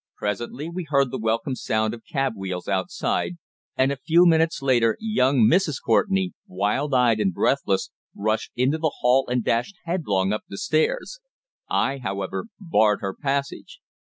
[0.17, 3.33] Presently we heard the welcome sound of cab wheels outside,
[3.77, 5.75] and a few minutes later young Mrs.
[5.79, 11.19] Courtenay, wild eyed and breathless, rushed into the hall and dashed headlong up the stairs.
[11.69, 13.79] I, however, barred her passage.